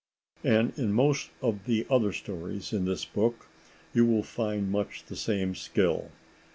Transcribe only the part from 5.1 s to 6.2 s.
same skill.